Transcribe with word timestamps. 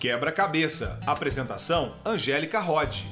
Quebra-cabeça. 0.00 1.00
Apresentação: 1.04 1.96
Angélica 2.06 2.60
Rod. 2.60 3.02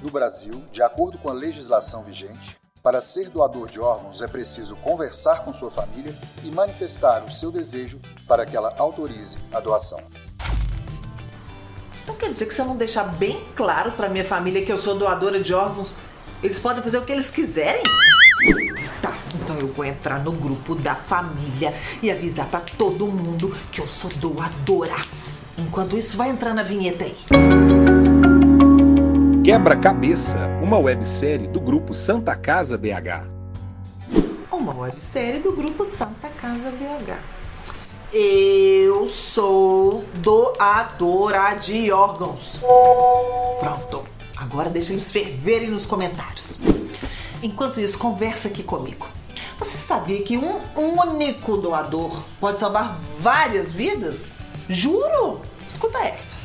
No 0.00 0.10
Brasil, 0.10 0.64
de 0.70 0.80
acordo 0.80 1.18
com 1.18 1.28
a 1.28 1.32
legislação 1.32 2.04
vigente, 2.04 2.56
para 2.80 3.00
ser 3.00 3.30
doador 3.30 3.68
de 3.68 3.80
órgãos 3.80 4.22
é 4.22 4.28
preciso 4.28 4.76
conversar 4.76 5.44
com 5.44 5.52
sua 5.52 5.72
família 5.72 6.14
e 6.44 6.52
manifestar 6.52 7.24
o 7.24 7.30
seu 7.32 7.50
desejo 7.50 7.98
para 8.28 8.46
que 8.46 8.56
ela 8.56 8.72
autorize 8.78 9.36
a 9.52 9.58
doação. 9.58 10.00
Então 12.04 12.14
quer 12.14 12.28
dizer 12.28 12.46
que 12.46 12.54
se 12.54 12.60
eu 12.60 12.66
não 12.66 12.76
deixar 12.76 13.04
bem 13.04 13.44
claro 13.56 13.90
para 13.92 14.08
minha 14.08 14.24
família 14.24 14.64
que 14.64 14.72
eu 14.72 14.78
sou 14.78 14.96
doadora 14.96 15.40
de 15.40 15.52
órgãos, 15.52 15.96
eles 16.42 16.58
podem 16.58 16.82
fazer 16.82 16.98
o 16.98 17.04
que 17.04 17.12
eles 17.12 17.30
quiserem? 17.30 17.82
Vou 19.82 19.90
entrar 19.90 20.22
no 20.22 20.30
grupo 20.30 20.76
da 20.76 20.94
família 20.94 21.74
e 22.00 22.08
avisar 22.08 22.46
para 22.46 22.60
todo 22.60 23.04
mundo 23.08 23.52
que 23.72 23.80
eu 23.80 23.88
sou 23.88 24.08
doadora. 24.12 24.94
Enquanto 25.58 25.98
isso, 25.98 26.16
vai 26.16 26.30
entrar 26.30 26.54
na 26.54 26.62
vinheta 26.62 27.02
aí. 27.02 27.16
Quebra-cabeça, 29.42 30.38
uma 30.62 30.78
websérie 30.78 31.48
do 31.48 31.58
grupo 31.60 31.92
Santa 31.92 32.36
Casa 32.36 32.78
BH. 32.78 33.26
Uma 34.52 34.72
websérie 34.72 35.40
do 35.40 35.50
grupo 35.50 35.84
Santa 35.84 36.28
Casa 36.28 36.70
BH. 36.70 37.18
Eu 38.12 39.08
sou 39.08 40.04
doadora 40.14 41.54
de 41.56 41.90
órgãos. 41.90 42.60
Pronto. 43.58 44.04
Agora 44.36 44.70
deixa 44.70 44.92
eles 44.92 45.10
ferverem 45.10 45.70
nos 45.70 45.84
comentários. 45.84 46.60
Enquanto 47.42 47.80
isso, 47.80 47.98
conversa 47.98 48.46
aqui 48.46 48.62
comigo. 48.62 49.08
Você 49.72 49.78
sabia 49.78 50.22
que 50.22 50.36
um 50.36 50.60
único 50.76 51.56
doador 51.56 52.24
pode 52.38 52.60
salvar 52.60 52.98
várias 53.18 53.72
vidas? 53.72 54.42
Juro! 54.68 55.40
Escuta 55.66 55.98
essa 55.98 56.36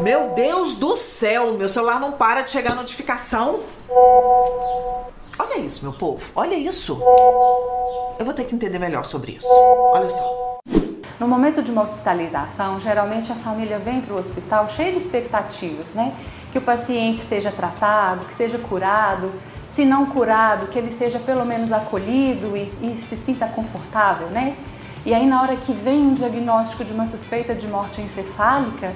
Meu 0.00 0.30
Deus 0.30 0.76
do 0.76 0.96
céu, 0.96 1.52
meu 1.52 1.68
celular 1.68 2.00
não 2.00 2.12
para 2.12 2.42
de 2.42 2.50
chegar 2.50 2.72
a 2.72 2.74
notificação. 2.74 3.60
Olha 5.38 5.58
isso, 5.58 5.84
meu 5.84 5.92
povo, 5.92 6.30
olha 6.34 6.54
isso. 6.54 7.00
Eu 8.18 8.24
vou 8.24 8.34
ter 8.34 8.44
que 8.44 8.54
entender 8.54 8.78
melhor 8.78 9.04
sobre 9.04 9.32
isso. 9.32 9.48
Olha 9.92 10.10
só. 10.10 10.58
No 11.18 11.28
momento 11.28 11.62
de 11.62 11.70
uma 11.70 11.82
hospitalização, 11.82 12.80
geralmente 12.80 13.30
a 13.30 13.34
família 13.36 13.78
vem 13.78 14.00
para 14.00 14.12
o 14.14 14.18
hospital 14.18 14.68
cheia 14.68 14.90
de 14.90 14.98
expectativas, 14.98 15.92
né? 15.92 16.12
Que 16.50 16.58
o 16.58 16.60
paciente 16.60 17.20
seja 17.20 17.52
tratado, 17.52 18.24
que 18.24 18.34
seja 18.34 18.58
curado, 18.58 19.32
se 19.68 19.84
não 19.84 20.06
curado, 20.06 20.66
que 20.66 20.76
ele 20.76 20.90
seja 20.90 21.18
pelo 21.20 21.44
menos 21.44 21.72
acolhido 21.72 22.56
e, 22.56 22.72
e 22.82 22.94
se 22.94 23.16
sinta 23.16 23.46
confortável, 23.46 24.26
né? 24.28 24.56
E 25.04 25.12
aí, 25.12 25.26
na 25.26 25.42
hora 25.42 25.56
que 25.56 25.72
vem 25.72 26.06
um 26.06 26.14
diagnóstico 26.14 26.84
de 26.84 26.92
uma 26.92 27.06
suspeita 27.06 27.56
de 27.56 27.66
morte 27.66 28.00
encefálica, 28.00 28.94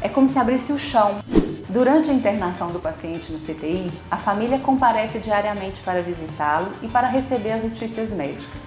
é 0.00 0.08
como 0.08 0.28
se 0.28 0.36
abrisse 0.36 0.72
o 0.72 0.78
chão. 0.78 1.20
Durante 1.68 2.10
a 2.10 2.12
internação 2.12 2.72
do 2.72 2.80
paciente 2.80 3.30
no 3.30 3.38
CTI, 3.38 3.88
a 4.10 4.16
família 4.16 4.58
comparece 4.58 5.20
diariamente 5.20 5.80
para 5.82 6.02
visitá-lo 6.02 6.72
e 6.82 6.88
para 6.88 7.06
receber 7.06 7.52
as 7.52 7.62
notícias 7.62 8.10
médicas. 8.10 8.64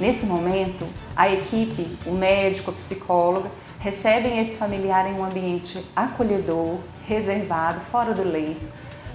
Nesse 0.00 0.24
momento, 0.24 0.86
a 1.14 1.30
equipe, 1.30 1.98
o 2.06 2.12
médico, 2.12 2.70
a 2.70 2.74
psicóloga, 2.74 3.50
recebem 3.78 4.38
esse 4.38 4.56
familiar 4.56 5.06
em 5.06 5.20
um 5.20 5.24
ambiente 5.24 5.84
acolhedor, 5.94 6.78
reservado, 7.06 7.80
fora 7.80 8.14
do 8.14 8.22
leito, 8.22 8.66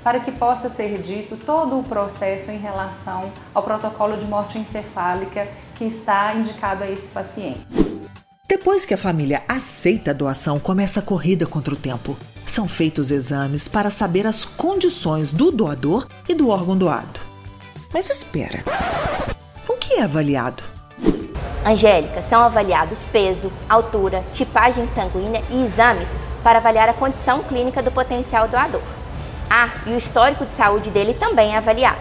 para 0.04 0.20
que 0.20 0.32
possa 0.32 0.70
ser 0.70 1.02
dito 1.02 1.38
todo 1.38 1.80
o 1.80 1.84
processo 1.84 2.52
em 2.52 2.58
relação 2.58 3.32
ao 3.54 3.64
protocolo 3.64 4.18
de 4.18 4.26
morte 4.26 4.58
encefálica 4.58 5.48
que 5.76 5.86
está 5.86 6.34
indicado 6.34 6.84
a 6.84 6.90
esse 6.90 7.10
paciente. 7.10 7.66
Depois 8.48 8.84
que 8.84 8.94
a 8.94 8.98
família 8.98 9.44
aceita 9.48 10.12
a 10.12 10.14
doação, 10.14 10.60
começa 10.60 11.00
a 11.00 11.04
corrida 11.04 11.46
contra 11.46 11.74
o 11.74 11.78
tempo. 11.78 12.18
São 12.46 12.68
feitos 12.68 13.10
exames 13.10 13.68
para 13.68 13.90
saber 13.90 14.28
as 14.28 14.44
condições 14.44 15.32
do 15.32 15.52
doador 15.52 16.08
e 16.28 16.34
do 16.34 16.50
órgão 16.50 16.78
doado. 16.78 17.20
Mas 17.94 18.10
espera, 18.10 18.64
o 19.70 19.78
que 19.78 19.94
é 19.94 20.04
avaliado? 20.04 20.64
Angélica, 21.66 22.22
são 22.22 22.42
avaliados 22.42 23.00
peso, 23.12 23.52
altura, 23.70 24.24
tipagem 24.34 24.86
sanguínea 24.86 25.42
e 25.50 25.64
exames 25.64 26.18
para 26.44 26.60
avaliar 26.60 26.90
a 26.90 26.94
condição 26.94 27.44
clínica 27.44 27.82
do 27.82 27.92
potencial 27.92 28.48
doador. 28.48 28.82
Ah, 29.54 29.70
e 29.86 29.90
o 29.92 29.98
histórico 29.98 30.46
de 30.46 30.54
saúde 30.54 30.90
dele 30.90 31.14
também 31.14 31.54
é 31.54 31.58
avaliado. 31.58 32.00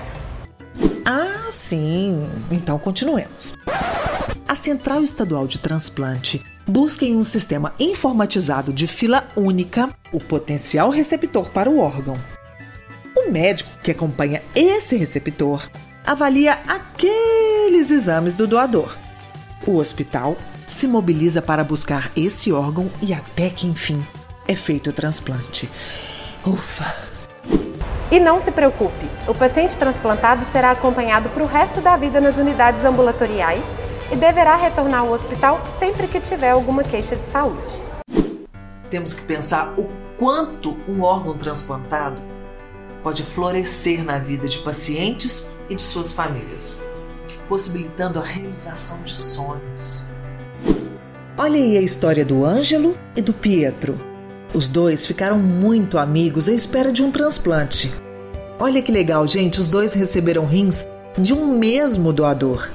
Ah, 1.05 1.51
sim. 1.51 2.25
Então 2.51 2.79
continuemos 2.79 3.59
a 4.51 4.55
Central 4.57 5.05
Estadual 5.05 5.47
de 5.47 5.61
Transplante 5.61 6.45
busca 6.67 7.05
em 7.05 7.15
um 7.17 7.25
sistema 7.25 7.73
informatizado 7.79 8.73
de 8.73 8.89
fila 8.89 9.31
única 9.37 9.89
o 10.11 10.19
potencial 10.19 10.91
receptor 10.91 11.51
para 11.51 11.71
o 11.71 11.79
órgão. 11.79 12.17
O 13.17 13.31
médico 13.31 13.71
que 13.81 13.93
acompanha 13.93 14.43
esse 14.53 14.97
receptor 14.97 15.71
avalia 16.05 16.59
aqueles 16.67 17.93
exames 17.93 18.35
do 18.35 18.45
doador. 18.45 18.93
O 19.65 19.77
hospital 19.77 20.37
se 20.67 20.89
mobiliza 20.89 21.41
para 21.41 21.63
buscar 21.63 22.11
esse 22.17 22.51
órgão 22.51 22.91
e 23.01 23.15
até 23.15 23.51
que 23.51 23.69
enfim 23.69 24.05
é 24.49 24.57
feito 24.57 24.91
o 24.91 24.93
transplante. 24.93 25.71
Ufa! 26.45 27.10
E 28.11 28.19
não 28.19 28.41
se 28.41 28.51
preocupe, 28.51 29.07
o 29.29 29.35
paciente 29.35 29.79
transplantado 29.79 30.45
será 30.47 30.73
acompanhado 30.73 31.29
para 31.29 31.45
o 31.45 31.47
resto 31.47 31.81
da 31.81 31.97
vida 31.97 32.21
nas 32.21 32.39
unidades 32.39 32.85
ambulatoriais 32.85 33.63
e 34.11 34.17
deverá 34.17 34.57
retornar 34.57 35.03
ao 35.03 35.13
hospital 35.13 35.61
sempre 35.79 36.09
que 36.09 36.19
tiver 36.19 36.51
alguma 36.51 36.83
queixa 36.83 37.15
de 37.15 37.25
saúde. 37.25 37.81
Temos 38.91 39.15
que 39.15 39.23
pensar 39.23 39.79
o 39.79 39.89
quanto 40.19 40.77
um 40.89 41.03
órgão 41.03 41.39
transplantado 41.39 42.21
pode 43.01 43.23
florescer 43.23 44.05
na 44.05 44.19
vida 44.19 44.49
de 44.49 44.59
pacientes 44.59 45.57
e 45.69 45.77
de 45.77 45.83
suas 45.83 46.11
famílias, 46.11 46.85
possibilitando 47.49 48.19
a 48.19 48.25
realização 48.25 49.01
de 49.03 49.19
sonhos. 49.19 50.11
Olha 51.39 51.55
aí 51.55 51.79
a 51.79 51.81
história 51.81 52.25
do 52.25 52.45
Ângelo 52.45 52.99
e 53.17 53.23
do 53.23 53.33
Pietro. 53.33 54.10
Os 54.53 54.67
dois 54.67 55.07
ficaram 55.07 55.39
muito 55.39 55.97
amigos 55.97 56.49
à 56.49 56.53
espera 56.53 56.91
de 56.91 57.05
um 57.05 57.13
transplante. 57.13 57.93
Olha 58.59 58.83
que 58.83 58.91
legal, 58.91 59.27
gente, 59.27 59.61
os 59.61 59.69
dois 59.69 59.93
receberam 59.93 60.45
rins 60.45 60.85
de 61.17 61.33
um 61.33 61.47
mesmo 61.57 62.13
doador. 62.13 62.69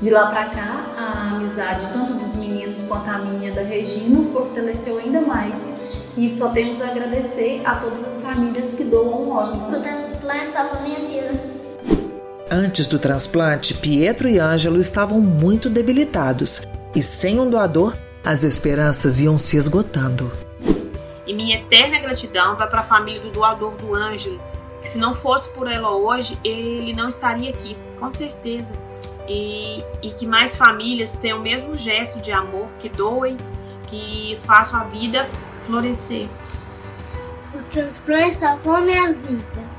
De 0.00 0.10
lá 0.10 0.30
para 0.30 0.46
cá, 0.46 0.94
a 0.96 1.34
amizade 1.34 1.88
tanto 1.92 2.14
dos 2.14 2.36
meninos 2.36 2.82
quanto 2.88 3.10
a 3.10 3.18
minha 3.18 3.52
da 3.52 3.62
Regina 3.62 4.24
fortaleceu 4.32 4.98
ainda 4.98 5.20
mais. 5.20 5.72
E 6.16 6.30
só 6.30 6.50
temos 6.50 6.80
a 6.80 6.86
agradecer 6.86 7.62
a 7.64 7.74
todas 7.74 8.04
as 8.04 8.22
famílias 8.22 8.74
que 8.74 8.84
doam 8.84 9.28
órgãos. 9.28 9.80
O 9.80 9.82
transplante 9.82 10.52
salva 10.52 10.80
minha 10.82 11.00
vida. 11.00 11.40
Antes 12.48 12.86
do 12.86 12.98
transplante, 12.98 13.74
Pietro 13.74 14.28
e 14.28 14.38
Ângelo 14.38 14.80
estavam 14.80 15.20
muito 15.20 15.68
debilitados 15.68 16.62
e 16.94 17.02
sem 17.02 17.38
um 17.38 17.48
doador, 17.48 17.96
as 18.24 18.42
esperanças 18.42 19.20
iam 19.20 19.36
se 19.36 19.56
esgotando. 19.56 20.30
Minha 21.40 21.56
eterna 21.56 21.98
gratidão 21.98 22.54
vai 22.54 22.68
para 22.68 22.80
a 22.80 22.84
família 22.84 23.18
do 23.18 23.30
doador 23.30 23.74
do 23.76 23.94
Ângelo, 23.94 24.38
que 24.82 24.90
se 24.90 24.98
não 24.98 25.14
fosse 25.14 25.48
por 25.48 25.66
ela 25.72 25.90
hoje, 25.90 26.38
ele 26.44 26.92
não 26.92 27.08
estaria 27.08 27.48
aqui, 27.48 27.78
com 27.98 28.10
certeza. 28.10 28.74
E, 29.26 29.82
e 30.02 30.10
que 30.10 30.26
mais 30.26 30.54
famílias 30.54 31.16
tenham 31.16 31.38
o 31.38 31.42
mesmo 31.42 31.78
gesto 31.78 32.20
de 32.20 32.30
amor, 32.30 32.68
que 32.78 32.90
doem, 32.90 33.38
que 33.86 34.38
façam 34.44 34.80
a 34.80 34.84
vida 34.84 35.30
florescer. 35.62 36.28
O 37.54 37.62
transplante 37.72 38.36
salvou 38.36 38.78
minha 38.82 39.10
vida. 39.14 39.70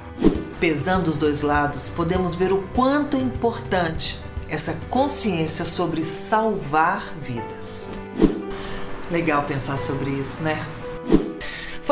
Pesando 0.59 1.09
os 1.09 1.17
dois 1.19 1.43
lados, 1.43 1.89
podemos 1.89 2.33
ver 2.33 2.51
o 2.51 2.63
quanto 2.73 3.17
é 3.17 3.19
importante 3.19 4.19
essa 4.49 4.75
consciência 4.89 5.63
sobre 5.63 6.03
salvar 6.03 7.03
vidas. 7.21 7.91
Legal 9.11 9.43
pensar 9.43 9.77
sobre 9.77 10.09
isso, 10.09 10.41
né? 10.41 10.65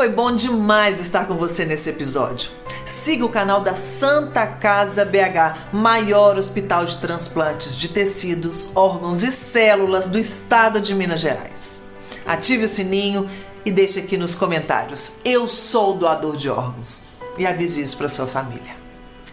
Foi 0.00 0.08
bom 0.08 0.34
demais 0.34 0.98
estar 0.98 1.26
com 1.26 1.34
você 1.34 1.66
nesse 1.66 1.90
episódio. 1.90 2.48
Siga 2.86 3.22
o 3.22 3.28
canal 3.28 3.60
da 3.60 3.76
Santa 3.76 4.46
Casa 4.46 5.04
BH, 5.04 5.74
maior 5.74 6.38
hospital 6.38 6.86
de 6.86 6.96
transplantes 6.96 7.76
de 7.76 7.86
tecidos, 7.86 8.74
órgãos 8.74 9.22
e 9.22 9.30
células 9.30 10.08
do 10.08 10.18
estado 10.18 10.80
de 10.80 10.94
Minas 10.94 11.20
Gerais. 11.20 11.82
Ative 12.24 12.64
o 12.64 12.68
sininho 12.68 13.28
e 13.62 13.70
deixe 13.70 13.98
aqui 13.98 14.16
nos 14.16 14.34
comentários: 14.34 15.16
Eu 15.22 15.46
sou 15.50 15.98
doador 15.98 16.34
de 16.34 16.48
órgãos 16.48 17.02
e 17.36 17.46
avise 17.46 17.82
isso 17.82 17.98
para 17.98 18.08
sua 18.08 18.26
família. 18.26 18.74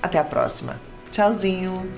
Até 0.03 0.19
a 0.19 0.23
próxima. 0.25 0.77
Tchauzinho. 1.09 1.89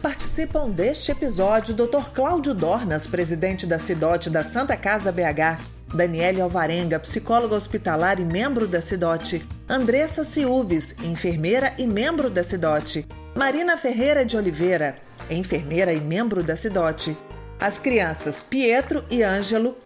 Participam 0.00 0.70
deste 0.70 1.10
episódio 1.10 1.74
Dr. 1.74 2.12
Cláudio 2.14 2.54
Dornas, 2.54 3.04
presidente 3.04 3.66
da 3.66 3.80
CIDOT 3.80 4.30
da 4.30 4.44
Santa 4.44 4.76
Casa 4.76 5.10
BH, 5.10 5.77
Daniele 5.92 6.40
Alvarenga, 6.40 6.98
psicóloga 6.98 7.54
hospitalar 7.54 8.20
e 8.20 8.24
membro 8.24 8.66
da 8.66 8.80
CIDOT, 8.80 9.46
Andressa 9.68 10.22
Silves, 10.22 10.94
enfermeira 11.02 11.72
e 11.78 11.86
membro 11.86 12.28
da 12.28 12.44
CIDOT, 12.44 13.06
Marina 13.34 13.76
Ferreira 13.76 14.24
de 14.24 14.36
Oliveira, 14.36 14.96
enfermeira 15.30 15.92
e 15.92 16.00
membro 16.00 16.42
da 16.42 16.56
CIDOT, 16.56 17.16
as 17.60 17.80
crianças 17.80 18.40
Pietro 18.40 19.04
e 19.10 19.22
Ângelo, 19.22 19.76